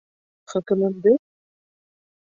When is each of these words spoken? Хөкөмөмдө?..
Хөкөмөмдө?.. 0.53 1.13